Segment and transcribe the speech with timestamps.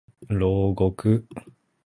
[0.29, 1.23] 牢獄